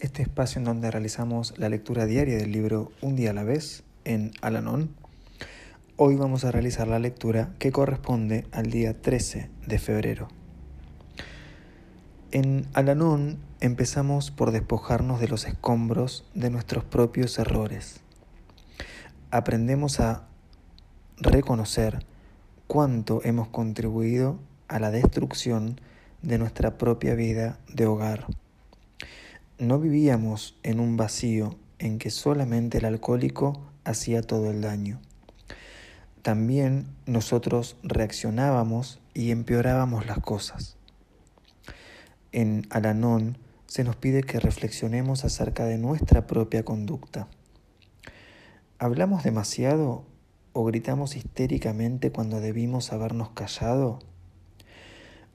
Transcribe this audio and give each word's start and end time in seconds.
este 0.00 0.22
espacio 0.22 0.58
en 0.58 0.64
donde 0.64 0.90
realizamos 0.90 1.54
la 1.58 1.68
lectura 1.68 2.06
diaria 2.06 2.36
del 2.36 2.52
libro 2.52 2.92
Un 3.00 3.16
día 3.16 3.30
a 3.30 3.34
la 3.34 3.44
vez 3.44 3.84
en 4.04 4.32
Alanon 4.40 4.90
Hoy 6.02 6.16
vamos 6.16 6.46
a 6.46 6.50
realizar 6.50 6.88
la 6.88 6.98
lectura 6.98 7.50
que 7.58 7.72
corresponde 7.72 8.46
al 8.52 8.70
día 8.70 9.02
13 9.02 9.50
de 9.66 9.78
febrero. 9.78 10.28
En 12.30 12.66
Alanón 12.72 13.38
empezamos 13.60 14.30
por 14.30 14.50
despojarnos 14.50 15.20
de 15.20 15.28
los 15.28 15.44
escombros 15.44 16.24
de 16.32 16.48
nuestros 16.48 16.84
propios 16.84 17.38
errores. 17.38 18.00
Aprendemos 19.30 20.00
a 20.00 20.24
reconocer 21.18 22.06
cuánto 22.66 23.20
hemos 23.22 23.48
contribuido 23.48 24.38
a 24.68 24.78
la 24.78 24.90
destrucción 24.90 25.82
de 26.22 26.38
nuestra 26.38 26.78
propia 26.78 27.14
vida 27.14 27.58
de 27.68 27.84
hogar. 27.84 28.26
No 29.60 29.78
vivíamos 29.78 30.58
en 30.64 30.80
un 30.80 30.96
vacío 30.96 31.56
en 31.78 31.98
que 31.98 32.10
solamente 32.10 32.78
el 32.78 32.84
alcohólico 32.86 33.60
hacía 33.84 34.22
todo 34.22 34.50
el 34.50 34.60
daño 34.60 35.00
también 36.22 36.86
nosotros 37.06 37.76
reaccionábamos 37.82 39.00
y 39.14 39.30
empeorábamos 39.30 40.06
las 40.06 40.18
cosas. 40.18 40.76
En 42.32 42.66
Alanón 42.70 43.38
se 43.66 43.84
nos 43.84 43.96
pide 43.96 44.22
que 44.22 44.38
reflexionemos 44.38 45.24
acerca 45.24 45.64
de 45.64 45.78
nuestra 45.78 46.26
propia 46.26 46.64
conducta. 46.64 47.28
¿Hablamos 48.78 49.24
demasiado 49.24 50.04
o 50.52 50.64
gritamos 50.64 51.16
histéricamente 51.16 52.10
cuando 52.12 52.40
debimos 52.40 52.92
habernos 52.92 53.30
callado? 53.30 54.00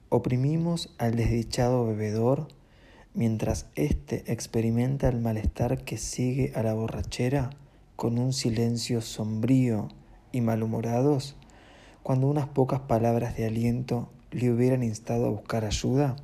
¿Oprimimos 0.08 0.94
al 0.98 1.16
desdichado 1.16 1.84
bebedor 1.86 2.48
mientras 3.16 3.66
éste 3.74 4.30
experimenta 4.30 5.08
el 5.08 5.18
malestar 5.20 5.82
que 5.82 5.96
sigue 5.96 6.52
a 6.54 6.62
la 6.62 6.74
borrachera 6.74 7.50
con 7.96 8.18
un 8.18 8.34
silencio 8.34 9.00
sombrío 9.00 9.88
y 10.32 10.42
malhumorados 10.42 11.34
cuando 12.02 12.28
unas 12.28 12.46
pocas 12.46 12.80
palabras 12.80 13.36
de 13.36 13.46
aliento 13.46 14.10
le 14.30 14.52
hubieran 14.52 14.82
instado 14.82 15.26
a 15.26 15.30
buscar 15.30 15.64
ayuda? 15.64 16.16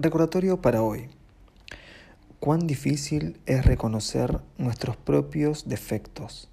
Recordatorio 0.00 0.62
para 0.62 0.82
hoy. 0.82 1.08
Cuán 2.38 2.68
difícil 2.68 3.40
es 3.46 3.66
reconocer 3.66 4.40
nuestros 4.56 4.96
propios 4.96 5.68
defectos 5.68 6.48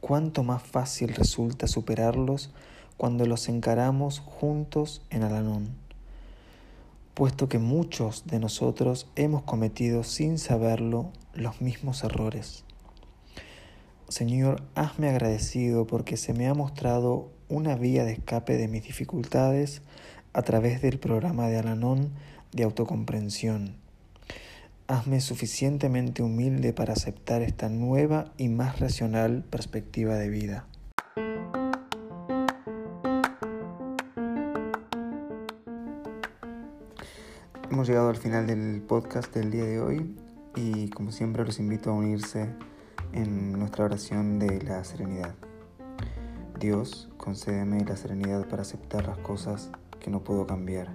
cuánto 0.00 0.44
más 0.44 0.62
fácil 0.62 1.14
resulta 1.14 1.66
superarlos 1.66 2.52
cuando 2.96 3.26
los 3.26 3.48
encaramos 3.48 4.20
juntos 4.20 5.02
en 5.10 5.24
Alanón, 5.24 5.70
puesto 7.14 7.48
que 7.48 7.58
muchos 7.58 8.24
de 8.26 8.38
nosotros 8.38 9.08
hemos 9.16 9.42
cometido 9.42 10.04
sin 10.04 10.38
saberlo 10.38 11.10
los 11.32 11.60
mismos 11.60 12.04
errores. 12.04 12.62
Señor, 14.08 14.62
hazme 14.76 15.08
agradecido 15.08 15.88
porque 15.88 16.16
se 16.16 16.34
me 16.34 16.46
ha 16.46 16.54
mostrado 16.54 17.30
una 17.48 17.74
vía 17.74 18.04
de 18.04 18.12
escape 18.12 18.58
de 18.58 18.68
mis 18.68 18.84
dificultades 18.84 19.82
a 20.34 20.42
través 20.42 20.82
del 20.82 21.00
programa 21.00 21.48
de 21.48 21.58
Alanón 21.58 22.10
de 22.54 22.64
autocomprensión 22.64 23.84
Hazme 24.86 25.22
suficientemente 25.22 26.22
humilde 26.22 26.74
para 26.74 26.92
aceptar 26.92 27.40
esta 27.40 27.70
nueva 27.70 28.32
y 28.36 28.50
más 28.50 28.80
racional 28.80 29.42
perspectiva 29.48 30.16
de 30.16 30.28
vida. 30.28 30.66
Hemos 37.70 37.88
llegado 37.88 38.10
al 38.10 38.16
final 38.16 38.46
del 38.46 38.82
podcast 38.82 39.34
del 39.34 39.50
día 39.50 39.64
de 39.64 39.80
hoy 39.80 40.14
y 40.54 40.90
como 40.90 41.12
siempre 41.12 41.46
los 41.46 41.58
invito 41.58 41.88
a 41.88 41.94
unirse 41.94 42.50
en 43.14 43.52
nuestra 43.52 43.86
oración 43.86 44.38
de 44.38 44.60
la 44.60 44.84
serenidad. 44.84 45.34
Dios, 46.60 47.08
concédeme 47.16 47.82
la 47.86 47.96
serenidad 47.96 48.46
para 48.48 48.60
aceptar 48.60 49.06
las 49.06 49.16
cosas 49.16 49.70
que 49.98 50.10
no 50.10 50.22
puedo 50.22 50.46
cambiar, 50.46 50.94